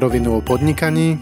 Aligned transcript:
Na 0.00 0.08
rovinu 0.08 0.36
o 0.36 0.40
podnikaní 0.40 1.20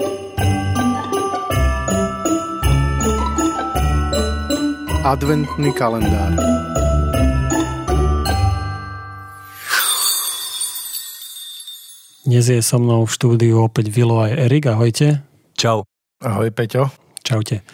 Adventný 5.03 5.75
kalendár 5.75 6.31
Dnes 12.23 12.47
je 12.47 12.63
so 12.63 12.79
mnou 12.79 13.03
v 13.03 13.11
štúdiu 13.11 13.67
opäť 13.67 13.91
Vilo 13.91 14.23
aj 14.23 14.47
Erik. 14.47 14.71
Ahojte. 14.71 15.27
Čau. 15.59 15.83
Ahoj 16.23 16.55
Peťo. 16.55 16.95
Čaute. 17.27 17.67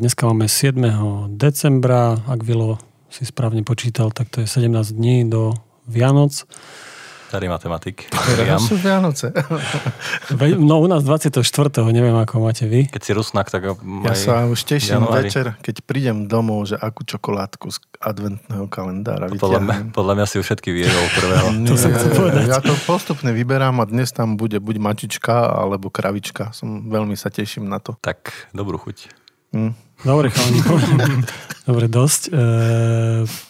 Dneska 0.00 0.24
máme 0.24 0.48
7. 0.48 1.36
decembra. 1.36 2.16
Ak 2.24 2.40
Vilo 2.40 2.80
si 3.12 3.28
správne 3.28 3.60
počítal, 3.60 4.08
tak 4.08 4.32
to 4.32 4.40
je 4.40 4.48
17 4.48 4.72
dní 4.88 5.28
do 5.28 5.52
Vianoc. 5.84 6.48
Starý 7.34 7.50
matematik. 7.50 8.06
Teraz 8.14 8.62
sú 8.70 8.78
Vianoce. 8.78 9.34
No 10.54 10.78
u 10.78 10.86
nás 10.86 11.02
24. 11.02 11.42
neviem 11.90 12.14
ako 12.14 12.46
máte 12.46 12.62
vy. 12.62 12.86
Keď 12.86 13.02
si 13.02 13.10
rusnak, 13.10 13.50
tak 13.50 13.74
Ja 14.06 14.14
sa 14.14 14.46
už 14.46 14.62
teším 14.62 15.02
januári. 15.02 15.26
večer, 15.26 15.58
keď 15.58 15.82
prídem 15.82 16.30
domov, 16.30 16.70
že 16.70 16.78
akú 16.78 17.02
čokoládku 17.02 17.74
z 17.74 17.82
adventného 17.98 18.70
kalendára 18.70 19.34
podľa 19.34 19.66
mňa, 19.66 19.74
podľa 19.90 20.14
mňa 20.14 20.26
si 20.30 20.36
všetky 20.38 20.70
vyjedol 20.70 21.06
prvého. 21.10 21.46
Nie, 21.66 21.74
som 21.74 21.90
chcel 21.90 22.10
povedať. 22.14 22.46
Ja 22.46 22.62
to 22.62 22.78
postupne 22.86 23.34
vyberám 23.34 23.82
a 23.82 23.84
dnes 23.90 24.14
tam 24.14 24.38
bude 24.38 24.62
buď 24.62 24.78
mačička 24.78 25.58
alebo 25.58 25.90
kravička. 25.90 26.54
Som 26.54 26.86
veľmi 26.86 27.18
sa 27.18 27.34
teším 27.34 27.66
na 27.66 27.82
to. 27.82 27.98
Tak, 27.98 28.30
dobrú 28.54 28.78
chuť. 28.78 29.10
Hm. 29.58 29.74
Dobre, 30.06 30.30
chalani. 30.30 30.62
Dobre, 31.68 31.86
dosť. 31.88 32.22
E, 32.28 32.42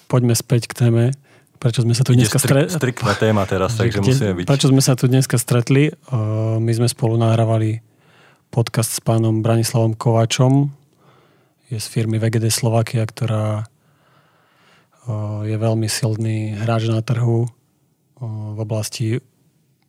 poďme 0.07 0.33
späť 0.39 0.71
k 0.71 0.87
téme. 0.87 1.05
Prečo 1.65 1.81
sme 1.81 1.97
sa 1.97 2.05
tu 2.05 2.13
Ide 2.13 2.29
dneska 2.29 2.37
strik, 2.37 2.69
stretli? 2.69 2.77
striktná 2.77 3.13
téma 3.17 3.43
teraz, 3.45 3.73
takže 3.81 3.99
Kde- 3.99 4.07
musíme 4.07 4.33
byť. 4.37 4.45
Prečo 4.45 4.69
sme 4.69 4.83
sa 4.85 4.93
tu 4.93 5.09
dneska 5.09 5.37
stretli? 5.37 5.89
Uh, 6.07 6.61
my 6.61 6.69
sme 6.71 6.85
spolu 6.85 7.17
nahrávali 7.17 7.81
podcast 8.51 8.93
s 8.93 9.01
pánom 9.01 9.41
Branislavom 9.41 9.93
Kovačom. 9.93 10.69
Je 11.67 11.81
z 11.81 11.87
firmy 11.89 12.21
VGD 12.21 12.53
Slovakia, 12.53 13.01
ktorá 13.03 13.65
uh, 13.65 15.41
je 15.43 15.57
veľmi 15.57 15.89
silný 15.89 16.53
hráč 16.55 16.87
na 16.87 17.01
trhu 17.01 17.49
uh, 17.49 17.51
v 18.53 18.59
oblasti 18.61 19.09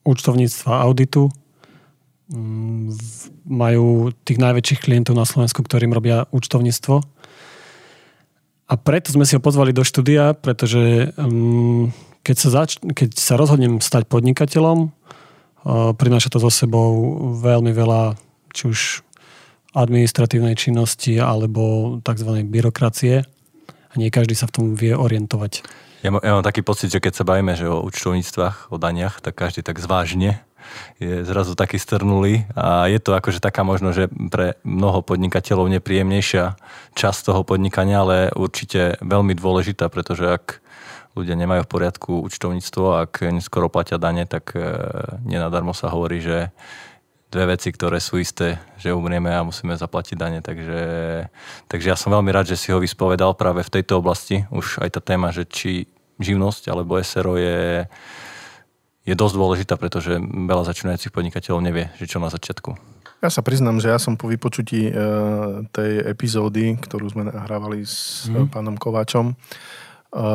účtovníctva 0.02 0.80
auditu. 0.80 1.28
Mm, 2.32 2.90
v- 2.90 3.28
Majú 3.46 4.10
tých 4.24 4.42
najväčších 4.42 4.82
klientov 4.82 5.14
na 5.14 5.22
Slovensku, 5.22 5.62
ktorým 5.62 5.92
robia 5.92 6.26
účtovníctvo. 6.32 7.04
A 8.66 8.74
preto 8.82 9.14
sme 9.14 9.30
si 9.30 9.38
ho 9.38 9.42
pozvali 9.44 9.70
do 9.70 9.86
štúdia, 9.86 10.34
pretože 10.34 11.14
um, 11.22 11.94
keď, 12.26 12.36
sa 12.36 12.50
zač- 12.50 12.82
keď 12.82 13.14
sa 13.14 13.38
rozhodnem 13.38 13.78
stať 13.78 14.10
podnikateľom, 14.10 14.90
uh, 14.90 15.94
prináša 15.94 16.34
to 16.34 16.42
so 16.42 16.50
sebou 16.50 16.90
veľmi 17.38 17.70
veľa, 17.70 18.18
či 18.58 18.64
už 18.74 18.80
administratívnej 19.76 20.56
činnosti 20.58 21.20
alebo 21.20 21.98
tzv. 22.02 22.42
byrokracie 22.48 23.22
a 23.70 23.94
nie 24.00 24.10
každý 24.10 24.34
sa 24.34 24.48
v 24.50 24.56
tom 24.56 24.66
vie 24.74 24.96
orientovať. 24.96 25.62
Ja, 26.02 26.10
má- 26.16 26.24
ja 26.24 26.38
mám 26.38 26.46
taký 26.46 26.64
pocit, 26.64 26.90
že 26.90 27.04
keď 27.04 27.14
sa 27.22 27.28
bavíme 27.28 27.54
že 27.60 27.70
o 27.70 27.84
účtovníctvách, 27.86 28.72
o 28.72 28.78
daniach, 28.82 29.20
tak 29.22 29.36
každý 29.36 29.62
tak 29.62 29.78
zvážne 29.78 30.42
je 31.00 31.24
zrazu 31.28 31.54
taký 31.54 31.80
strnulý 31.80 32.48
a 32.56 32.88
je 32.88 33.00
to 33.00 33.16
akože 33.16 33.44
taká 33.44 33.64
možno, 33.68 33.92
že 33.92 34.08
pre 34.32 34.56
mnoho 34.64 35.04
podnikateľov 35.04 35.68
nepríjemnejšia 35.80 36.56
časť 36.96 37.20
toho 37.32 37.42
podnikania, 37.44 38.04
ale 38.04 38.18
určite 38.34 39.00
veľmi 39.04 39.36
dôležitá, 39.36 39.92
pretože 39.92 40.26
ak 40.26 40.66
ľudia 41.16 41.40
nemajú 41.40 41.64
v 41.64 41.72
poriadku 41.72 42.12
účtovníctvo, 42.28 43.08
ak 43.08 43.24
neskoro 43.32 43.72
platia 43.72 43.96
dane, 43.96 44.28
tak 44.28 44.52
e, 44.52 44.60
nenadarmo 45.24 45.72
sa 45.72 45.88
hovorí, 45.88 46.20
že 46.20 46.52
dve 47.32 47.56
veci, 47.56 47.72
ktoré 47.72 48.00
sú 48.00 48.20
isté, 48.20 48.60
že 48.80 48.96
umrieme 48.96 49.32
a 49.32 49.44
musíme 49.44 49.76
zaplatiť 49.76 50.16
dane. 50.16 50.40
Takže, 50.40 50.82
takže 51.68 51.88
ja 51.92 51.98
som 52.00 52.16
veľmi 52.16 52.32
rád, 52.32 52.52
že 52.52 52.60
si 52.60 52.72
ho 52.72 52.80
vyspovedal 52.80 53.36
práve 53.36 53.64
v 53.64 53.74
tejto 53.80 54.00
oblasti. 54.00 54.48
Už 54.52 54.80
aj 54.84 55.00
tá 55.00 55.02
téma, 55.04 55.36
že 55.36 55.48
či 55.48 55.88
živnosť 56.20 56.72
alebo 56.72 56.96
SRO 57.00 57.36
je, 57.36 57.88
je 59.06 59.14
dosť 59.14 59.36
dôležitá, 59.38 59.74
pretože 59.78 60.18
veľa 60.20 60.66
začínajúcich 60.66 61.14
podnikateľov 61.14 61.62
nevie, 61.62 61.94
že 62.02 62.10
čo 62.10 62.18
na 62.18 62.34
začiatku. 62.34 62.74
Ja 63.24 63.30
sa 63.32 63.46
priznám, 63.46 63.80
že 63.80 63.94
ja 63.94 64.02
som 64.02 64.18
po 64.20 64.28
vypočutí 64.28 64.90
e, 64.90 64.94
tej 65.72 65.92
epizódy, 66.10 66.78
ktorú 66.78 67.10
sme 67.10 67.30
nahrávali 67.30 67.86
s 67.86 68.28
mm. 68.28 68.52
pánom 68.54 68.76
Kováčom, 68.76 69.32
e, 69.32 69.34
e, 69.34 70.26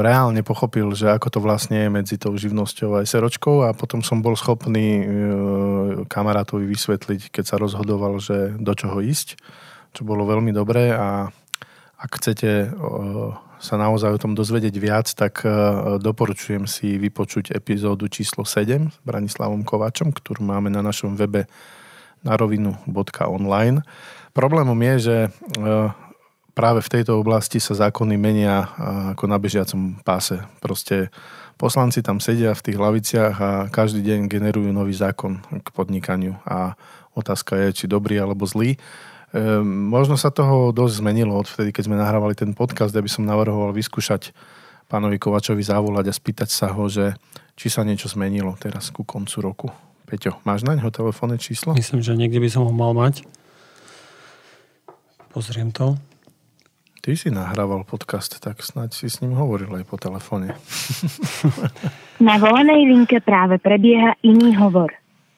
reálne 0.00 0.40
pochopil, 0.46 0.92
že 0.96 1.10
ako 1.10 1.28
to 1.36 1.38
vlastne 1.42 1.84
je 1.84 1.88
medzi 1.90 2.16
tou 2.16 2.32
živnosťou 2.32 2.96
a 2.96 3.04
SROčkou 3.04 3.66
a 3.66 3.76
potom 3.76 4.00
som 4.00 4.24
bol 4.24 4.38
schopný 4.38 4.88
e, 5.00 5.04
kamarátovi 6.06 6.64
vysvetliť, 6.64 7.34
keď 7.34 7.44
sa 7.44 7.56
rozhodoval, 7.60 8.16
že 8.22 8.56
do 8.56 8.72
čoho 8.72 9.02
ísť, 9.02 9.36
čo 9.92 10.06
bolo 10.06 10.24
veľmi 10.24 10.54
dobré 10.54 10.92
a 10.96 11.28
ak 11.96 12.10
chcete 12.20 12.50
e, 12.62 12.68
sa 13.56 13.74
naozaj 13.80 14.16
o 14.16 14.22
tom 14.22 14.32
dozvedieť 14.36 14.74
viac, 14.76 15.06
tak 15.12 15.42
e, 15.42 15.48
doporučujem 15.98 16.68
si 16.68 17.00
vypočuť 17.00 17.52
epizódu 17.56 18.08
číslo 18.08 18.44
7 18.44 18.92
s 18.92 18.96
Branislavom 19.02 19.64
Kovačom, 19.64 20.12
ktorú 20.12 20.44
máme 20.44 20.68
na 20.68 20.84
našom 20.84 21.16
webe 21.16 21.48
na. 22.26 23.80
Problémom 24.36 24.76
je, 24.76 24.94
že 24.98 25.16
e, 25.24 25.28
práve 26.56 26.80
v 26.80 26.92
tejto 26.92 27.20
oblasti 27.20 27.60
sa 27.60 27.76
zákony 27.76 28.14
menia 28.16 28.64
e, 28.64 28.68
ako 29.16 29.24
na 29.28 29.36
bežiacom 29.40 30.00
páse. 30.04 30.40
Proste 30.60 31.12
poslanci 31.56 32.04
tam 32.04 32.20
sedia 32.20 32.52
v 32.52 32.64
tých 32.64 32.78
laviciach 32.80 33.36
a 33.40 33.50
každý 33.72 34.04
deň 34.04 34.28
generujú 34.28 34.72
nový 34.72 34.92
zákon 34.92 35.40
k 35.40 35.68
podnikaniu 35.72 36.36
a 36.44 36.76
otázka 37.16 37.56
je, 37.68 37.84
či 37.84 37.84
dobrý 37.88 38.20
alebo 38.20 38.44
zlý. 38.44 38.76
E, 39.36 39.60
možno 39.68 40.16
sa 40.16 40.32
toho 40.32 40.72
dosť 40.72 41.04
zmenilo 41.04 41.36
od 41.36 41.44
vtedy, 41.44 41.68
keď 41.68 41.92
sme 41.92 42.00
nahrávali 42.00 42.32
ten 42.32 42.56
podcast, 42.56 42.96
aby 42.96 43.10
som 43.12 43.28
navrhoval 43.28 43.76
vyskúšať 43.76 44.32
pánovi 44.88 45.20
Kovačovi 45.20 45.60
zavolať 45.60 46.08
a 46.08 46.16
spýtať 46.16 46.48
sa 46.48 46.72
ho, 46.72 46.88
že 46.88 47.12
či 47.52 47.68
sa 47.68 47.84
niečo 47.84 48.08
zmenilo 48.08 48.56
teraz 48.56 48.88
ku 48.88 49.04
koncu 49.04 49.36
roku. 49.44 49.68
Peťo, 50.08 50.40
máš 50.48 50.64
na 50.64 50.72
ňo 50.72 50.88
telefónne 50.88 51.36
číslo? 51.36 51.76
Myslím, 51.76 52.00
že 52.00 52.16
niekde 52.16 52.40
by 52.40 52.48
som 52.48 52.64
ho 52.64 52.72
mal 52.72 52.96
mať. 52.96 53.28
Pozriem 55.36 55.68
to. 55.68 56.00
Ty 57.04 57.12
si 57.12 57.28
nahrával 57.28 57.84
podcast, 57.84 58.40
tak 58.40 58.64
snáď 58.64 58.96
si 58.96 59.12
s 59.12 59.20
ním 59.20 59.36
hovoril 59.36 59.68
aj 59.76 59.84
po 59.84 60.00
telefóne. 60.00 60.56
Na 62.24 62.40
volanej 62.40 62.88
linke 62.88 63.20
práve 63.20 63.60
prebieha 63.60 64.16
iný 64.24 64.56
hovor. 64.56 64.96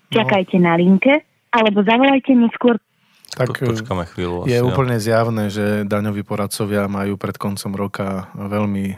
Čakajte 0.08 0.56
na 0.56 0.72
linke, 0.78 1.20
alebo 1.52 1.84
zavolajte 1.84 2.32
neskôr 2.32 2.80
Tak 3.28 3.60
Po, 3.60 3.70
počkáme 3.70 4.08
chvíľu. 4.08 4.48
je 4.48 4.56
asi, 4.56 4.64
no. 4.64 4.72
úplne 4.72 4.96
zjavné, 4.96 5.52
že 5.52 5.84
daňoví 5.84 6.24
poradcovia 6.24 6.88
majú 6.88 7.20
pred 7.20 7.36
koncom 7.36 7.72
roka 7.76 8.32
veľmi 8.34 8.84
e, 8.88 8.96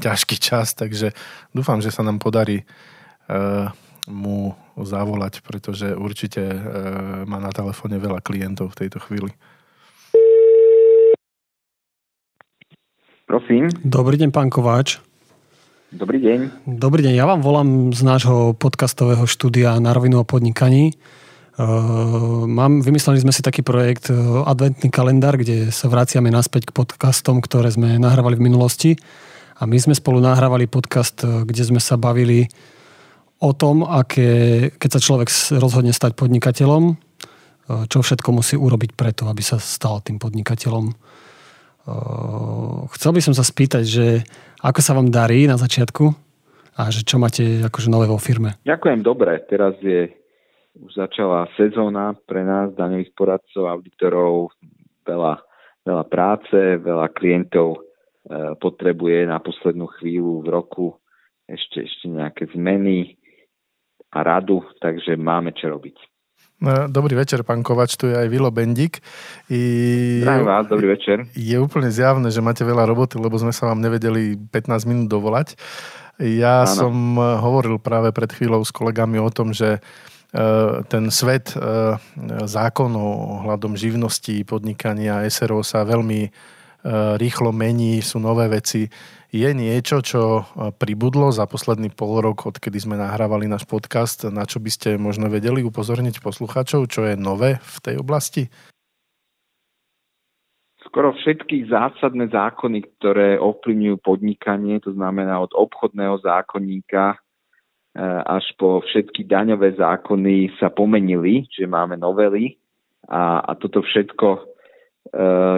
ťažký 0.00 0.36
čas, 0.38 0.72
takže 0.78 1.12
dúfam, 1.50 1.82
že 1.82 1.90
sa 1.90 2.06
nám 2.06 2.22
podarí 2.22 2.62
e, 2.62 2.64
mu 4.08 4.54
zavolať, 4.78 5.42
pretože 5.44 5.92
určite 5.92 6.40
e, 6.40 6.58
má 7.26 7.36
na 7.36 7.50
telefóne 7.52 7.98
veľa 8.00 8.22
klientov 8.22 8.72
v 8.72 8.86
tejto 8.86 9.02
chvíli. 9.02 9.34
Prosím, 13.26 13.70
Dobrý 13.86 14.18
deň, 14.18 14.30
pán 14.34 14.50
Kováč. 14.50 14.98
dobrý 15.94 16.18
deň. 16.18 16.66
Dobrý 16.66 17.02
deň, 17.06 17.14
ja 17.14 17.26
vám 17.30 17.42
volám 17.42 17.94
z 17.94 18.02
nášho 18.02 18.54
podcastového 18.58 19.22
štúdia 19.26 19.78
na 19.78 19.94
rovinu 19.94 20.22
o 20.22 20.26
podnikaní. 20.26 20.94
Uh, 21.60 22.48
mám, 22.48 22.80
vymysleli 22.80 23.20
sme 23.20 23.36
si 23.36 23.44
taký 23.44 23.60
projekt 23.60 24.08
uh, 24.08 24.48
Adventný 24.48 24.88
kalendár, 24.88 25.36
kde 25.36 25.68
sa 25.68 25.92
vraciame 25.92 26.32
naspäť 26.32 26.72
k 26.72 26.72
podcastom, 26.72 27.44
ktoré 27.44 27.68
sme 27.68 28.00
nahrávali 28.00 28.40
v 28.40 28.48
minulosti. 28.48 28.96
A 29.60 29.68
my 29.68 29.76
sme 29.76 29.92
spolu 29.92 30.24
nahrávali 30.24 30.72
podcast, 30.72 31.20
uh, 31.20 31.44
kde 31.44 31.60
sme 31.60 31.76
sa 31.76 32.00
bavili 32.00 32.48
o 33.44 33.52
tom, 33.52 33.84
aké, 33.84 34.72
keď 34.80 34.90
sa 34.96 35.04
človek 35.04 35.28
rozhodne 35.60 35.92
stať 35.92 36.16
podnikateľom, 36.16 36.96
uh, 36.96 37.84
čo 37.92 38.00
všetko 38.00 38.32
musí 38.32 38.56
urobiť 38.56 38.96
preto, 38.96 39.28
aby 39.28 39.44
sa 39.44 39.60
stal 39.60 40.00
tým 40.00 40.16
podnikateľom. 40.16 41.12
Chcel 42.96 43.10
by 43.10 43.20
som 43.24 43.34
sa 43.34 43.42
spýtať, 43.42 43.84
že 43.84 44.06
ako 44.62 44.80
sa 44.84 44.94
vám 44.94 45.08
darí 45.10 45.48
na 45.48 45.56
začiatku 45.58 46.12
a 46.76 46.88
že 46.92 47.02
čo 47.02 47.18
máte 47.18 47.66
akože 47.66 47.88
nové 47.90 48.06
vo 48.06 48.20
firme? 48.20 48.60
Ďakujem, 48.62 49.00
dobre. 49.00 49.42
Teraz 49.48 49.74
je 49.80 50.19
už 50.78 50.92
začala 50.94 51.50
sezóna 51.58 52.14
pre 52.26 52.46
nás, 52.46 52.70
daňových 52.78 53.10
poradcov, 53.18 53.66
auditorov, 53.66 54.54
veľa, 55.02 55.42
veľa 55.82 56.04
práce, 56.06 56.58
veľa 56.78 57.10
klientov 57.10 57.74
e, 57.74 57.78
potrebuje 58.58 59.26
na 59.26 59.42
poslednú 59.42 59.90
chvíľu 59.98 60.46
v 60.46 60.48
roku 60.48 60.86
ešte, 61.50 61.82
ešte 61.82 62.06
nejaké 62.06 62.46
zmeny 62.54 63.18
a 64.14 64.22
radu, 64.22 64.62
takže 64.78 65.18
máme 65.18 65.50
čo 65.58 65.74
robiť. 65.74 65.98
No, 66.60 66.92
dobrý 66.92 67.16
večer, 67.16 67.40
pán 67.40 67.64
Kovač, 67.64 67.96
tu 67.96 68.04
je 68.04 68.12
aj 68.12 68.28
Vilo 68.28 68.52
Bendik. 68.52 69.00
I... 69.48 69.60
Zdravím 70.20 70.44
vás, 70.44 70.68
dobrý 70.68 70.92
večer. 70.92 71.24
Je 71.32 71.56
úplne 71.56 71.88
zjavné, 71.88 72.28
že 72.28 72.44
máte 72.44 72.68
veľa 72.68 72.84
roboty, 72.84 73.16
lebo 73.16 73.32
sme 73.40 73.48
sa 73.48 73.72
vám 73.72 73.80
nevedeli 73.80 74.36
15 74.36 74.84
minút 74.84 75.08
dovolať. 75.08 75.56
Ja 76.20 76.68
ano. 76.68 76.76
som 76.76 76.94
hovoril 77.16 77.80
práve 77.80 78.12
pred 78.12 78.28
chvíľou 78.28 78.60
s 78.60 78.68
kolegami 78.76 79.16
o 79.16 79.32
tom, 79.32 79.56
že 79.56 79.80
ten 80.86 81.04
svet 81.10 81.52
zákonov 82.46 83.42
ohľadom 83.42 83.74
živnosti, 83.74 84.46
podnikania, 84.46 85.26
SRO 85.26 85.66
sa 85.66 85.82
veľmi 85.82 86.30
rýchlo 87.20 87.52
mení, 87.52 88.00
sú 88.00 88.22
nové 88.22 88.48
veci 88.48 88.88
je 89.30 89.46
niečo, 89.54 90.02
čo 90.02 90.42
pribudlo 90.74 91.30
za 91.30 91.46
posledný 91.46 91.94
pol 91.94 92.18
rok, 92.18 92.50
odkedy 92.50 92.82
sme 92.82 92.98
nahrávali 92.98 93.46
náš 93.46 93.62
podcast, 93.62 94.26
na 94.26 94.42
čo 94.42 94.58
by 94.58 94.70
ste 94.74 94.88
možno 94.98 95.30
vedeli 95.30 95.62
upozorniť 95.62 96.18
poslucháčov, 96.18 96.90
čo 96.90 97.06
je 97.06 97.14
nové 97.14 97.62
v 97.62 97.76
tej 97.78 97.94
oblasti? 98.02 98.50
Skoro 100.82 101.14
všetky 101.14 101.70
zásadné 101.70 102.26
zákony, 102.34 102.82
ktoré 102.98 103.38
ovplyvňujú 103.38 104.02
podnikanie, 104.02 104.82
to 104.82 104.90
znamená 104.98 105.38
od 105.38 105.54
obchodného 105.54 106.18
zákonníka 106.26 107.14
až 108.26 108.54
po 108.54 108.78
všetky 108.86 109.26
daňové 109.26 109.74
zákony 109.74 110.54
sa 110.62 110.70
pomenili, 110.70 111.50
že 111.50 111.66
máme 111.66 111.98
novely 111.98 112.54
a, 113.10 113.42
a 113.42 113.52
toto 113.58 113.82
všetko 113.82 114.28
e, 114.30 114.40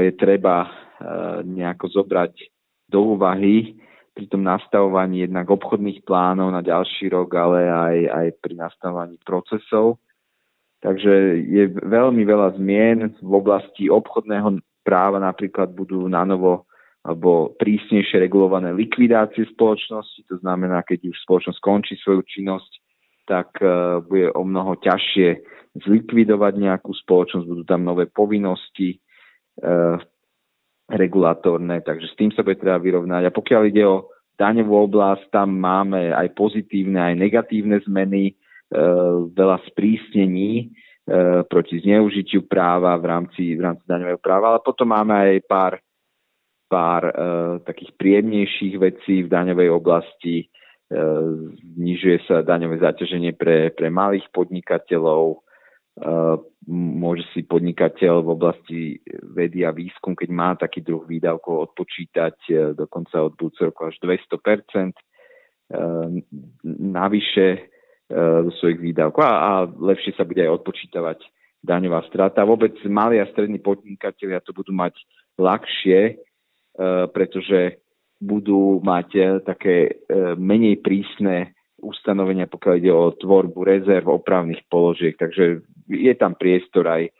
je 0.08 0.12
treba 0.16 0.72
nejako 1.44 1.92
zobrať 1.92 2.32
do 2.88 3.18
úvahy 3.18 3.76
pri 4.12 4.28
tom 4.28 4.44
nastavovaní 4.44 5.24
jednak 5.24 5.48
obchodných 5.48 6.04
plánov 6.04 6.52
na 6.52 6.60
ďalší 6.60 7.08
rok, 7.08 7.32
ale 7.32 7.64
aj, 7.68 7.96
aj 8.12 8.26
pri 8.44 8.54
nastavovaní 8.60 9.16
procesov. 9.24 9.96
Takže 10.84 11.40
je 11.48 11.64
veľmi 11.72 12.22
veľa 12.26 12.58
zmien 12.60 13.16
v 13.22 13.32
oblasti 13.32 13.88
obchodného 13.88 14.60
práva, 14.84 15.22
napríklad 15.22 15.72
budú 15.72 16.04
na 16.10 16.26
novo 16.26 16.68
alebo 17.02 17.54
prísnejšie 17.58 18.22
regulované 18.22 18.70
likvidácie 18.70 19.46
spoločnosti, 19.50 20.22
to 20.30 20.38
znamená, 20.38 20.86
keď 20.86 21.10
už 21.10 21.18
spoločnosť 21.26 21.58
skončí 21.58 21.94
svoju 21.98 22.22
činnosť, 22.22 22.72
tak 23.26 23.58
uh, 23.58 23.98
bude 24.02 24.30
o 24.34 24.42
mnoho 24.46 24.78
ťažšie 24.78 25.28
zlikvidovať 25.82 26.52
nejakú 26.58 26.94
spoločnosť, 26.94 27.46
budú 27.48 27.64
tam 27.66 27.82
nové 27.82 28.06
povinnosti, 28.06 29.02
uh, 29.62 29.98
regulatórne, 30.92 31.80
takže 31.80 32.12
s 32.12 32.18
tým 32.20 32.30
sa 32.36 32.44
bude 32.44 32.60
treba 32.60 32.76
vyrovnať. 32.76 33.22
A 33.28 33.34
pokiaľ 33.34 33.62
ide 33.72 33.84
o 33.88 34.12
daňovú 34.36 34.92
oblasť, 34.92 35.32
tam 35.32 35.56
máme 35.56 36.12
aj 36.12 36.36
pozitívne, 36.36 37.00
aj 37.00 37.14
negatívne 37.16 37.80
zmeny, 37.88 38.32
e, 38.32 38.34
veľa 39.32 39.62
sprísnení 39.72 40.50
e, 40.58 40.64
proti 41.48 41.80
zneužitiu 41.80 42.44
práva 42.44 42.96
v 43.00 43.04
rámci, 43.08 43.42
v 43.56 43.60
rámci 43.62 43.84
daňového 43.88 44.20
práva, 44.20 44.56
ale 44.56 44.60
potom 44.64 44.88
máme 44.92 45.12
aj 45.14 45.40
pár, 45.48 45.72
pár 46.72 47.02
e, 47.04 47.12
takých 47.68 47.92
príjemnejších 48.00 48.74
vecí 48.80 49.28
v 49.28 49.28
daňovej 49.28 49.68
oblasti. 49.68 50.36
E, 50.40 50.46
znižuje 51.76 52.24
sa 52.24 52.40
daňové 52.40 52.80
zaťaženie 52.80 53.36
pre, 53.36 53.76
pre 53.76 53.92
malých 53.92 54.24
podnikateľov, 54.32 55.44
môže 56.72 57.28
si 57.36 57.44
podnikateľ 57.44 58.24
v 58.24 58.28
oblasti 58.32 58.80
vedy 59.36 59.60
a 59.66 59.76
výskum, 59.76 60.16
keď 60.16 60.28
má 60.32 60.56
taký 60.56 60.80
druh 60.80 61.04
výdavkov, 61.04 61.68
odpočítať 61.72 62.36
e, 62.48 62.52
dokonca 62.72 63.20
od 63.20 63.36
budúceho 63.36 63.68
roku 63.68 63.92
až 63.92 64.00
200 64.00 64.40
navyše 66.64 67.46
e, 67.56 67.60
do 68.16 68.50
svojich 68.56 68.80
výdavkov 68.80 69.20
a, 69.20 69.32
a 69.32 69.52
lepšie 69.68 70.16
sa 70.16 70.24
bude 70.24 70.40
aj 70.40 70.64
odpočítavať 70.64 71.18
daňová 71.60 72.08
strata. 72.08 72.48
Vôbec 72.48 72.72
malí 72.88 73.20
a 73.20 73.28
strední 73.28 73.60
podnikatelia 73.60 74.40
to 74.40 74.56
budú 74.56 74.72
mať 74.72 74.96
ľahšie, 75.36 76.00
e, 76.08 76.14
pretože 77.12 77.82
budú 78.22 78.80
mať 78.80 79.42
také 79.44 80.06
menej 80.38 80.78
prísne 80.80 81.52
ustanovenia, 81.82 82.46
pokiaľ 82.46 82.74
ide 82.78 82.92
o 82.94 83.10
tvorbu 83.12 83.60
rezerv, 83.66 84.06
opravných 84.08 84.62
položiek. 84.70 85.18
Takže 85.18 85.60
je 85.90 86.14
tam 86.14 86.38
priestor 86.38 86.86
aj 86.86 87.10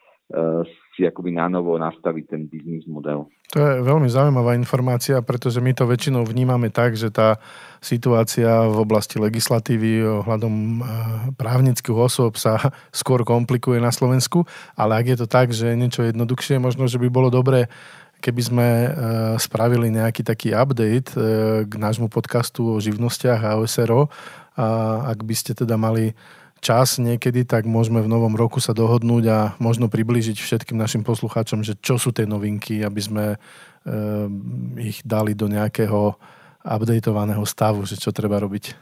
si 0.96 1.04
akoby 1.04 1.32
na 1.32 1.48
novo 1.48 1.76
nastaviť 1.76 2.24
ten 2.28 2.42
biznis 2.48 2.84
model. 2.88 3.28
To 3.52 3.60
je 3.60 3.84
veľmi 3.84 4.08
zaujímavá 4.08 4.56
informácia, 4.56 5.20
pretože 5.20 5.60
my 5.60 5.76
to 5.76 5.84
väčšinou 5.84 6.24
vnímame 6.24 6.72
tak, 6.72 6.96
že 6.96 7.12
tá 7.12 7.36
situácia 7.84 8.48
v 8.64 8.76
oblasti 8.80 9.20
legislatívy 9.20 10.24
ohľadom 10.24 10.54
e, 10.56 10.80
právnických 11.36 11.96
osôb 11.96 12.40
sa 12.40 12.56
skôr 13.00 13.28
komplikuje 13.28 13.76
na 13.76 13.92
Slovensku, 13.92 14.48
ale 14.72 15.04
ak 15.04 15.06
je 15.12 15.16
to 15.20 15.26
tak, 15.28 15.52
že 15.52 15.76
niečo 15.76 16.00
jednoduchšie, 16.00 16.60
možno, 16.60 16.88
že 16.88 16.96
by 16.96 17.08
bolo 17.12 17.28
dobré 17.28 17.68
keby 18.22 18.42
sme 18.46 18.68
e, 18.68 18.88
spravili 19.42 19.90
nejaký 19.90 20.22
taký 20.22 20.54
update 20.54 21.10
k 21.66 21.72
nášmu 21.74 22.06
podcastu 22.06 22.78
o 22.78 22.78
živnostiach 22.78 23.42
a 23.42 23.58
OSRO 23.58 24.06
a 24.54 24.66
ak 25.10 25.26
by 25.26 25.34
ste 25.34 25.58
teda 25.58 25.74
mali 25.74 26.14
čas 26.62 27.02
niekedy, 27.02 27.42
tak 27.42 27.66
môžeme 27.66 27.98
v 27.98 28.08
novom 28.08 28.38
roku 28.38 28.62
sa 28.62 28.70
dohodnúť 28.70 29.24
a 29.26 29.38
možno 29.58 29.90
priblížiť 29.90 30.38
všetkým 30.38 30.78
našim 30.78 31.02
poslucháčom, 31.02 31.66
že 31.66 31.74
čo 31.82 31.98
sú 31.98 32.14
tie 32.14 32.22
novinky, 32.22 32.86
aby 32.86 33.00
sme 33.02 33.26
e, 33.34 33.36
ich 34.78 35.02
dali 35.02 35.34
do 35.34 35.50
nejakého 35.50 36.14
updateovaného 36.62 37.42
stavu, 37.42 37.82
že 37.82 37.98
čo 37.98 38.14
treba 38.14 38.38
robiť. 38.38 38.78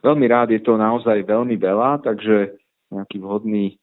Veľmi 0.00 0.24
rád, 0.24 0.56
je 0.56 0.64
to 0.64 0.80
naozaj 0.80 1.20
veľmi 1.28 1.60
veľa, 1.60 2.00
takže 2.00 2.56
nejaký 2.88 3.20
vhodný 3.20 3.76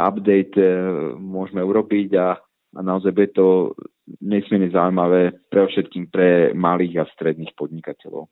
update 0.00 0.56
e, 0.56 0.72
môžeme 1.20 1.60
urobiť 1.60 2.16
a, 2.16 2.40
a 2.76 2.84
naozaj 2.84 3.16
bude 3.16 3.32
to 3.32 3.72
nesmierne 4.20 4.68
zaujímavé 4.68 5.32
pre 5.48 5.66
všetkým 5.66 6.12
pre 6.12 6.52
malých 6.52 7.02
a 7.02 7.04
stredných 7.16 7.56
podnikateľov. 7.56 8.28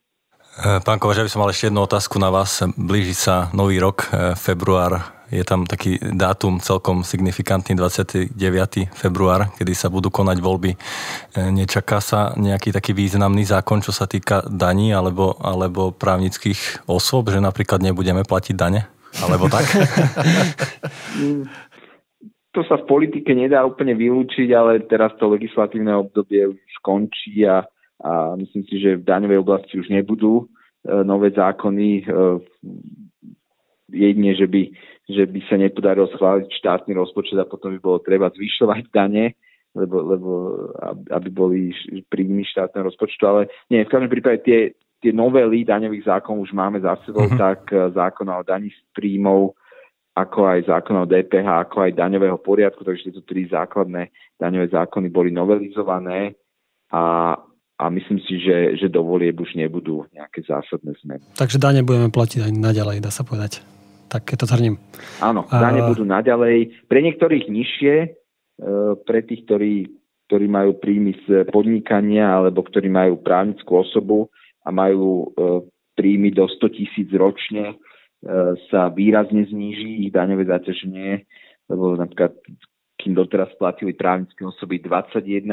Eh, 0.55 0.79
pán 0.87 1.03
Kovač, 1.03 1.19
ja 1.19 1.27
by 1.27 1.33
som 1.35 1.43
mal 1.43 1.51
ešte 1.51 1.67
jednu 1.67 1.83
otázku 1.83 2.15
na 2.23 2.31
vás. 2.31 2.63
Blíži 2.79 3.11
sa 3.11 3.51
nový 3.51 3.83
rok, 3.83 4.07
eh, 4.07 4.39
február. 4.39 5.03
Je 5.27 5.43
tam 5.43 5.67
taký 5.67 5.99
dátum 5.99 6.63
celkom 6.63 7.03
signifikantný, 7.03 7.75
29. 7.75 8.87
február, 8.95 9.51
kedy 9.59 9.75
sa 9.75 9.91
budú 9.91 10.15
konať 10.15 10.39
voľby. 10.39 10.79
Eh, 10.79 11.51
nečaká 11.51 11.99
sa 11.99 12.39
nejaký 12.39 12.71
taký 12.71 12.95
významný 12.95 13.43
zákon, 13.43 13.83
čo 13.83 13.91
sa 13.91 14.07
týka 14.07 14.47
daní 14.47 14.95
alebo, 14.95 15.35
alebo 15.43 15.91
právnických 15.91 16.87
osôb, 16.87 17.35
že 17.35 17.43
napríklad 17.43 17.83
nebudeme 17.83 18.23
platiť 18.23 18.55
dane? 18.55 18.87
Alebo 19.27 19.51
tak? 19.51 19.67
to 22.55 22.63
sa 22.65 22.79
v 22.79 22.87
politike 22.87 23.35
nedá 23.35 23.67
úplne 23.67 23.99
vylúčiť, 23.99 24.49
ale 24.55 24.87
teraz 24.87 25.11
to 25.19 25.27
legislatívne 25.27 25.91
obdobie 25.91 26.55
už 26.55 26.61
skončí 26.79 27.43
a 27.45 27.67
a 28.05 28.37
myslím 28.37 28.65
si, 28.69 28.77
že 28.83 29.01
v 29.01 29.07
daňovej 29.07 29.39
oblasti 29.39 29.79
už 29.79 29.89
nebudú 29.89 30.43
e, 30.43 30.45
nové 31.07 31.31
zákony. 31.31 32.03
E, 32.03 32.03
jedine, 33.95 34.35
že 34.35 34.51
by, 34.51 34.63
že 35.07 35.25
by 35.25 35.41
sa 35.47 35.57
nepodarilo 35.57 36.11
schváliť 36.11 36.49
štátny 36.51 36.93
rozpočet 36.99 37.39
a 37.39 37.47
potom 37.47 37.73
by 37.73 37.79
bolo 37.79 37.99
treba 38.03 38.29
zvyšovať 38.29 38.91
dane, 38.91 39.39
lebo, 39.73 39.97
lebo 40.03 40.31
aby 41.15 41.29
boli 41.31 41.61
príjmy 42.11 42.43
štátneho 42.45 42.91
rozpočtu, 42.91 43.23
ale 43.25 43.41
nie, 43.71 43.87
v 43.87 43.93
každom 43.93 44.11
prípade 44.11 44.43
tie, 44.43 44.61
tie 44.99 45.13
novely 45.15 45.63
daňových 45.63 46.11
zákonov 46.11 46.51
už 46.51 46.53
máme 46.53 46.83
za 46.83 46.99
sebou, 47.07 47.25
uh-huh. 47.25 47.39
tak 47.39 47.71
e, 47.71 47.89
zákona 47.95 48.43
o 48.43 48.45
daní 48.45 48.69
z 48.69 48.81
príjmov, 48.93 49.55
ako 50.15 50.47
aj 50.47 50.71
zákona 50.71 50.99
o 51.03 51.11
DPH, 51.11 51.49
ako 51.67 51.91
aj 51.91 51.99
daňového 51.99 52.39
poriadku, 52.39 52.87
takže 52.87 53.11
tieto 53.11 53.27
tri 53.27 53.51
základné 53.51 54.15
daňové 54.39 54.71
zákony 54.71 55.11
boli 55.11 55.35
novelizované 55.35 56.39
a, 56.95 57.35
a 57.75 57.85
myslím 57.91 58.23
si, 58.23 58.39
že, 58.39 58.79
že 58.79 58.87
do 58.87 59.03
volieb 59.03 59.35
už 59.35 59.59
nebudú 59.59 60.07
nejaké 60.15 60.47
zásadné 60.47 60.95
zmeny. 61.03 61.27
Takže 61.35 61.59
dane 61.59 61.83
budeme 61.83 62.15
platiť 62.15 62.47
aj 62.47 62.53
naďalej, 62.55 63.03
dá 63.03 63.11
sa 63.11 63.27
povedať. 63.27 63.67
Tak 64.07 64.31
keď 64.31 64.47
to 64.47 64.51
zhrním. 64.55 64.79
Áno, 65.19 65.51
dane 65.51 65.83
a... 65.83 65.91
budú 65.91 66.07
naďalej. 66.07 66.87
Pre 66.87 67.01
niektorých 67.03 67.51
nižšie, 67.51 67.95
e, 67.99 68.09
pre 69.03 69.27
tých, 69.27 69.43
ktorí, 69.51 69.91
ktorí 70.31 70.47
majú 70.47 70.79
príjmy 70.79 71.19
z 71.27 71.51
podnikania 71.51 72.39
alebo 72.39 72.63
ktorí 72.63 72.87
majú 72.87 73.19
právnickú 73.19 73.83
osobu 73.83 74.31
a 74.63 74.71
majú 74.71 75.11
e, 75.11 75.27
príjmy 75.99 76.31
do 76.31 76.47
100 76.47 76.79
tisíc 76.79 77.11
ročne, 77.11 77.75
sa 78.73 78.89
výrazne 78.89 79.45
zníži 79.45 80.09
ich 80.09 80.11
daňové 80.11 80.49
zaťaženie, 80.49 81.25
lebo 81.69 81.97
napríklad 81.97 82.33
kým 83.05 83.13
doteraz 83.13 83.53
platili 83.61 83.93
právnické 83.93 84.47
osoby 84.49 84.81
21%, 84.81 85.45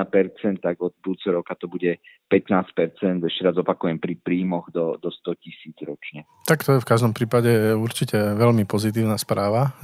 tak 0.63 0.79
od 0.79 0.95
budúceho 1.03 1.43
roka 1.43 1.51
to 1.59 1.67
bude 1.67 1.99
15%, 2.31 3.19
ešte 3.27 3.41
raz 3.43 3.59
opakujem, 3.59 3.99
pri 3.99 4.15
príjmoch 4.15 4.71
do, 4.71 4.95
do 4.95 5.11
100 5.11 5.35
tisíc 5.43 5.75
ročne. 5.83 6.23
Tak 6.47 6.63
to 6.63 6.79
je 6.79 6.83
v 6.83 6.87
každom 6.87 7.11
prípade 7.11 7.75
určite 7.75 8.15
veľmi 8.15 8.63
pozitívna 8.63 9.19
správa, 9.19 9.75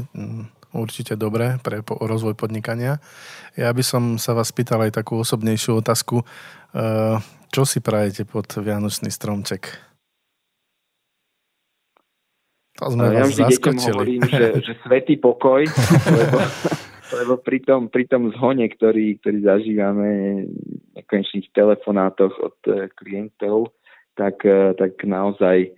určite 0.72 1.20
dobré 1.20 1.60
pre 1.60 1.84
rozvoj 1.84 2.40
podnikania. 2.40 3.04
Ja 3.60 3.76
by 3.76 3.84
som 3.84 4.04
sa 4.16 4.32
vás 4.32 4.54
pýtal 4.56 4.88
aj 4.88 5.04
takú 5.04 5.20
osobnejšiu 5.20 5.84
otázku. 5.84 6.22
E, 6.22 6.26
čo 7.52 7.68
si 7.68 7.84
prajete 7.84 8.24
pod 8.24 8.48
Vianočný 8.48 9.12
stromček? 9.12 9.87
To 12.78 12.94
sme 12.94 13.10
ja 13.10 13.26
vždy 13.26 13.44
zaskočili. 13.50 13.94
hovorím, 13.94 14.22
že, 14.30 14.46
že 14.68 14.74
svetý 14.86 15.18
pokoj, 15.18 15.66
lebo 16.14 16.38
lebo 17.08 17.40
pri 17.40 17.64
tom, 17.64 17.88
pri 17.88 18.04
tom 18.04 18.30
zhone, 18.36 18.68
ktorý, 18.68 19.16
ktorý 19.24 19.38
zažívame 19.40 20.10
v 20.44 21.00
nekonečných 21.00 21.48
telefonátoch 21.56 22.36
od 22.36 22.58
eh, 22.68 22.92
klientov, 23.00 23.72
tak, 24.18 24.42
tak 24.82 24.98
naozaj 25.06 25.78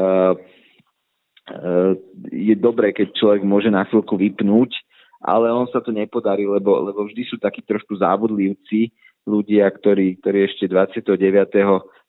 uh, 0.00 0.32
uh, 0.32 1.92
je 2.32 2.56
dobré, 2.56 2.96
keď 2.96 3.12
človek 3.12 3.44
môže 3.44 3.68
na 3.68 3.84
chvíľku 3.84 4.16
vypnúť, 4.16 4.72
ale 5.20 5.52
on 5.52 5.68
sa 5.68 5.84
to 5.84 5.92
nepodarí, 5.92 6.48
lebo, 6.48 6.80
lebo 6.80 7.04
vždy 7.04 7.28
sú 7.28 7.36
takí 7.36 7.60
trošku 7.60 8.00
závodlivci, 8.00 8.88
ľudia, 9.28 9.68
ktorí, 9.68 10.20
ktorí 10.20 10.48
ešte 10.48 10.64
29. 10.68 11.12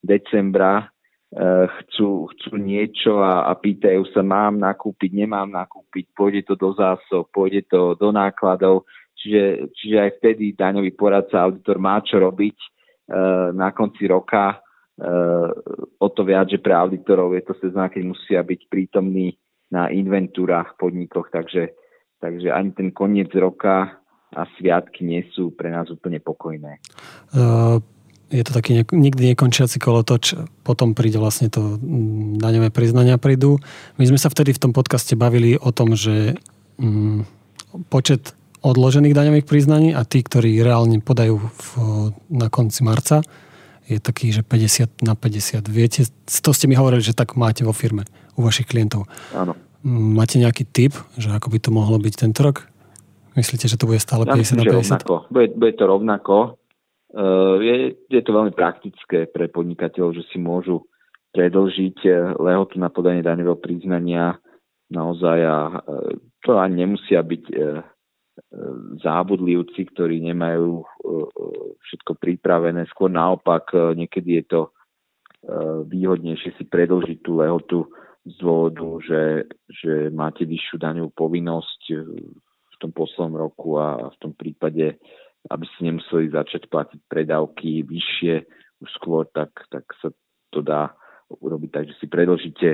decembra 0.03 0.94
chcú, 1.35 2.31
chcú 2.31 2.55
niečo 2.55 3.19
a, 3.19 3.51
a 3.51 3.53
pýtajú 3.59 4.07
sa, 4.15 4.23
mám 4.23 4.55
nakúpiť, 4.55 5.11
nemám 5.11 5.51
nakúpiť, 5.51 6.15
pôjde 6.15 6.47
to 6.47 6.55
do 6.55 6.71
zásob, 6.71 7.27
pôjde 7.35 7.67
to 7.67 7.99
do 7.99 8.15
nákladov. 8.15 8.87
Čiže, 9.19 9.71
čiže 9.75 9.97
aj 9.99 10.11
vtedy 10.21 10.55
daňový 10.55 10.95
poradca, 10.95 11.43
auditor 11.43 11.75
má 11.79 11.99
čo 11.99 12.23
robiť 12.23 12.55
uh, 12.55 13.51
na 13.51 13.75
konci 13.75 14.07
roka. 14.07 14.63
Uh, 14.95 15.51
o 15.99 16.07
to 16.07 16.23
viac, 16.23 16.47
že 16.47 16.63
pre 16.63 16.71
auditorov 16.71 17.35
je 17.35 17.43
to 17.43 17.53
sezóna, 17.59 17.91
keď 17.91 18.03
musia 18.15 18.39
byť 18.39 18.71
prítomní 18.71 19.35
na 19.67 19.91
inventúrach, 19.91 20.79
podnikoch, 20.79 21.27
takže, 21.35 21.75
takže 22.23 22.47
ani 22.47 22.71
ten 22.71 22.95
koniec 22.95 23.27
roka 23.35 23.99
a 24.31 24.41
sviatky 24.55 25.03
nie 25.03 25.27
sú 25.35 25.51
pre 25.51 25.67
nás 25.67 25.91
úplne 25.91 26.23
pokojné. 26.23 26.79
Uh, 27.35 27.83
je 28.33 28.43
to 28.43 28.51
taký 28.57 28.81
nikdy 28.89 29.33
nekončiaci 29.33 29.77
kolotoč, 29.77 30.33
potom 30.65 30.97
príde 30.97 31.21
vlastne 31.21 31.47
to 31.49 31.77
mm, 31.77 32.41
daňové 32.41 32.73
priznania 32.73 33.21
prídu. 33.21 33.61
My 34.01 34.09
sme 34.09 34.17
sa 34.17 34.33
vtedy 34.33 34.53
v 34.55 34.61
tom 34.61 34.71
podcaste 34.73 35.13
bavili 35.13 35.55
o 35.61 35.69
tom, 35.69 35.93
že 35.93 36.33
um, 36.81 37.23
počet 37.93 38.33
odložených 38.65 39.13
daňových 39.13 39.45
priznaní 39.45 39.93
a 39.93 40.01
tí, 40.01 40.25
ktorí 40.25 40.57
reálne 40.65 40.97
podajú 40.97 41.37
v, 41.37 41.69
na 42.33 42.49
konci 42.49 42.81
marca, 42.81 43.21
je 43.85 44.01
taký, 44.01 44.33
že 44.33 44.41
50 44.41 45.05
na 45.05 45.13
50. 45.13 45.61
Viete, 45.69 46.09
to 46.25 46.49
ste 46.49 46.65
mi 46.65 46.73
hovorili, 46.73 47.05
že 47.05 47.13
tak 47.13 47.37
máte 47.37 47.61
vo 47.61 47.69
firme 47.69 48.09
u 48.33 48.41
vašich 48.41 48.65
klientov. 48.65 49.05
Áno. 49.37 49.53
Máte 49.85 50.41
nejaký 50.41 50.65
tip, 50.65 50.97
že 51.13 51.29
ako 51.29 51.53
by 51.53 51.57
to 51.61 51.69
mohlo 51.69 52.01
byť 52.01 52.13
tento 52.17 52.41
rok? 52.41 52.65
Myslíte, 53.37 53.69
že 53.69 53.77
to 53.77 53.85
bude 53.85 54.01
stále 54.01 54.25
50 54.25 54.33
ja 54.33 54.41
myslím, 54.41 54.57
na 54.57 54.65
50? 54.65 54.73
Rovnako. 54.73 55.13
Bude, 55.29 55.47
bude 55.53 55.73
to 55.77 55.83
rovnako. 55.85 56.35
Uh, 57.15 57.63
je, 57.63 57.95
je 58.11 58.21
to 58.27 58.35
veľmi 58.35 58.51
praktické 58.51 59.31
pre 59.31 59.47
podnikateľov, 59.47 60.19
že 60.19 60.27
si 60.35 60.35
môžu 60.35 60.83
predlžiť 61.31 61.97
eh, 62.11 62.35
lehotu 62.35 62.75
na 62.75 62.91
podanie 62.91 63.23
daňového 63.23 63.55
priznania 63.55 64.35
naozaj 64.91 65.39
a 65.47 65.59
uh, 65.79 66.11
to 66.43 66.59
ani 66.59 66.83
nemusia 66.83 67.23
byť 67.23 67.43
uh, 67.55 67.79
zábudlivci, 68.99 69.95
ktorí 69.95 70.19
nemajú 70.27 70.83
všetko 71.87 72.19
pripravené. 72.19 72.83
Skôr 72.91 73.07
naopak, 73.07 73.71
niekedy 73.95 74.43
je 74.43 74.45
to 74.51 74.61
výhodnejšie 75.87 76.51
si 76.59 76.63
predlžiť 76.67 77.23
tú 77.23 77.39
lehotu 77.39 77.87
z 78.27 78.35
dôvodu, 78.35 78.87
že, 79.07 79.23
že 79.71 80.11
máte 80.11 80.43
vyššiu 80.43 80.75
daňovú 80.83 81.15
povinnosť 81.15 81.81
v 82.75 82.75
tom 82.83 82.91
poslednom 82.91 83.39
roku 83.39 83.79
a 83.79 84.11
v 84.11 84.17
tom 84.19 84.35
prípade, 84.35 84.99
aby 85.49 85.65
ste 85.69 85.91
nemuseli 85.91 86.33
začať 86.33 86.67
platiť 86.69 86.99
predávky 87.05 87.85
vyššie 87.85 88.33
už 88.81 88.89
skôr, 88.97 89.29
tak, 89.31 89.53
tak 89.71 89.85
sa 90.01 90.11
to 90.51 90.59
dá 90.59 90.93
urobiť 91.29 91.69
tak, 91.71 91.83
že 91.89 91.95
si 92.01 92.07
predlžíte 92.09 92.69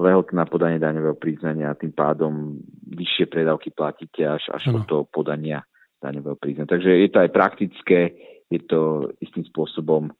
lehot 0.00 0.32
na 0.32 0.48
podanie 0.48 0.80
daňového 0.80 1.16
priznania 1.20 1.72
a 1.72 1.78
tým 1.78 1.92
pádom 1.92 2.56
vyššie 2.88 3.28
predávky 3.28 3.72
platíte 3.76 4.24
až, 4.24 4.48
až 4.48 4.72
od 4.72 4.84
toho 4.88 5.04
podania 5.04 5.64
daňového 6.00 6.36
priznania. 6.40 6.72
Takže 6.72 6.90
je 6.96 7.08
to 7.12 7.18
aj 7.20 7.30
praktické, 7.30 8.00
je 8.48 8.60
to 8.64 9.12
istým 9.20 9.44
spôsobom 9.44 10.08
e, 10.08 10.12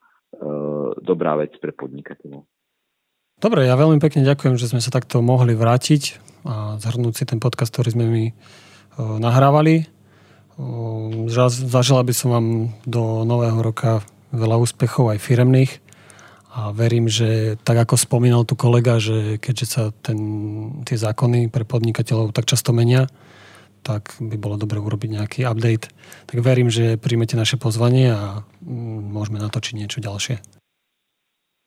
dobrá 1.01 1.33
vec 1.41 1.57
pre 1.57 1.73
podnikateľov. 1.73 2.45
Dobre, 3.41 3.65
ja 3.65 3.73
veľmi 3.73 3.97
pekne 3.97 4.21
ďakujem, 4.23 4.55
že 4.61 4.69
sme 4.69 4.79
sa 4.79 4.93
takto 4.93 5.19
mohli 5.25 5.57
vrátiť 5.57 6.21
a 6.45 6.77
zhrnúť 6.77 7.13
si 7.17 7.23
ten 7.25 7.41
podcast, 7.41 7.73
ktorý 7.73 7.89
sme 7.97 8.05
my 8.05 8.23
nahrávali. 9.19 9.92
Zažila 11.69 12.05
by 12.05 12.13
som 12.13 12.29
vám 12.29 12.47
do 12.85 13.25
nového 13.25 13.57
roka 13.63 14.05
veľa 14.29 14.57
úspechov 14.61 15.13
aj 15.13 15.19
firemných 15.21 15.81
a 16.53 16.69
verím, 16.69 17.09
že 17.09 17.57
tak 17.65 17.81
ako 17.81 17.97
spomínal 17.97 18.45
tu 18.45 18.53
kolega, 18.53 19.01
že 19.01 19.41
keďže 19.41 19.65
sa 19.65 19.83
ten, 20.05 20.19
tie 20.85 20.97
zákony 20.97 21.49
pre 21.49 21.65
podnikateľov 21.65 22.29
tak 22.29 22.45
často 22.45 22.69
menia, 22.69 23.09
tak 23.81 24.13
by 24.21 24.37
bolo 24.37 24.61
dobre 24.61 24.77
urobiť 24.77 25.09
nejaký 25.17 25.39
update. 25.49 25.89
Tak 26.29 26.37
verím, 26.45 26.69
že 26.69 27.01
príjmete 27.01 27.33
naše 27.33 27.57
pozvanie 27.57 28.13
a 28.13 28.45
mm, 28.61 29.09
môžeme 29.09 29.41
natočiť 29.41 29.73
niečo 29.73 29.99
ďalšie 30.01 30.61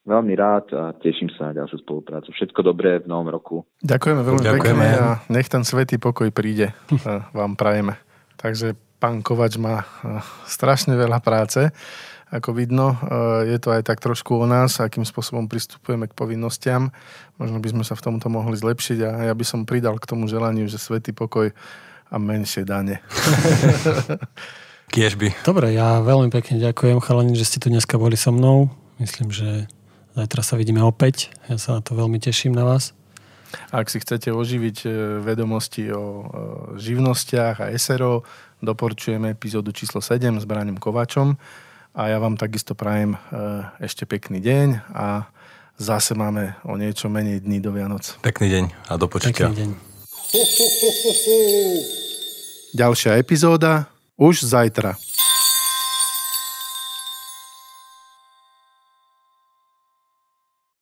veľmi 0.07 0.33
rád 0.39 0.71
a 0.71 0.95
teším 0.95 1.27
sa 1.35 1.51
na 1.51 1.61
ďalšiu 1.61 1.83
spoluprácu. 1.83 2.31
Všetko 2.31 2.63
dobré 2.63 3.03
v 3.03 3.11
novom 3.11 3.27
roku. 3.27 3.67
Ďakujeme 3.83 4.21
veľmi 4.23 4.39
Ďakujeme. 4.39 4.85
pekne 4.87 5.03
a 5.03 5.07
nech 5.27 5.51
ten 5.51 5.67
svetý 5.67 5.99
pokoj 5.99 6.31
príde. 6.31 6.71
vám 7.37 7.59
prajeme. 7.59 7.99
Takže 8.37 8.77
pán 9.01 9.25
Kovač 9.25 9.57
má 9.57 9.85
strašne 10.45 10.97
veľa 10.97 11.19
práce. 11.21 11.73
Ako 12.27 12.51
vidno, 12.51 12.99
je 13.47 13.55
to 13.55 13.71
aj 13.71 13.87
tak 13.87 14.03
trošku 14.03 14.35
o 14.35 14.43
nás, 14.43 14.83
akým 14.83 15.07
spôsobom 15.07 15.47
pristupujeme 15.47 16.11
k 16.11 16.17
povinnostiam. 16.17 16.91
Možno 17.39 17.63
by 17.63 17.71
sme 17.71 17.83
sa 17.87 17.95
v 17.95 18.03
tomto 18.03 18.27
mohli 18.27 18.59
zlepšiť 18.59 18.99
a 19.07 19.09
ja 19.31 19.33
by 19.33 19.45
som 19.47 19.63
pridal 19.63 19.95
k 19.95 20.09
tomu 20.11 20.27
želaniu, 20.27 20.67
že 20.67 20.75
svetý 20.75 21.15
pokoj 21.15 21.55
a 22.11 22.15
menšie 22.19 22.67
dane. 22.67 22.99
Kiež 24.95 25.15
by. 25.15 25.39
Dobre, 25.47 25.71
ja 25.71 26.03
veľmi 26.03 26.27
pekne 26.27 26.59
ďakujem, 26.59 26.99
chalani, 26.99 27.35
že 27.35 27.47
ste 27.47 27.63
tu 27.63 27.71
dneska 27.71 27.95
boli 27.95 28.19
so 28.19 28.35
mnou. 28.35 28.71
Myslím, 28.99 29.31
že 29.31 29.71
Zajtra 30.17 30.41
sa 30.41 30.57
vidíme 30.57 30.81
opäť. 30.81 31.29
Ja 31.45 31.61
sa 31.61 31.77
na 31.77 31.81
to 31.85 31.93
veľmi 31.93 32.17
teším 32.17 32.49
na 32.49 32.65
vás. 32.65 32.96
Ak 33.71 33.87
si 33.87 33.99
chcete 33.99 34.31
oživiť 34.31 34.77
e, 34.83 34.89
vedomosti 35.23 35.87
o 35.91 36.03
e, 36.03 36.23
živnostiach 36.79 37.63
a 37.63 37.71
SRO, 37.75 38.27
doporučujeme 38.59 39.31
epizódu 39.31 39.71
číslo 39.71 40.03
7 40.03 40.41
s 40.41 40.45
Braňom 40.45 40.79
Kovačom 40.81 41.39
a 41.97 42.01
ja 42.13 42.21
vám 42.21 42.37
takisto 42.37 42.77
prajem 42.77 43.15
e, 43.15 43.19
ešte 43.81 44.05
pekný 44.05 44.37
deň 44.37 44.67
a 44.93 45.25
zase 45.79 46.13
máme 46.13 46.57
o 46.67 46.77
niečo 46.77 47.09
menej 47.09 47.41
dní 47.41 47.57
do 47.63 47.73
Vianoc. 47.73 48.19
Pekný 48.21 48.47
deň 48.49 48.65
a 48.89 48.93
do 48.97 49.07
počutia. 49.09 49.49
Pekný 49.49 49.57
deň. 49.63 49.69
Ďalšia 52.75 53.17
epizóda 53.17 53.87
už 54.19 54.43
zajtra. 54.43 54.99